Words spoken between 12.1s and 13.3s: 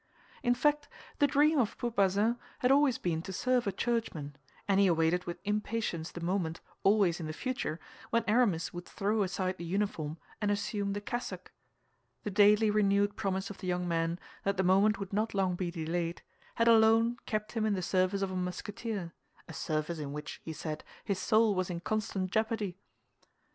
The daily renewed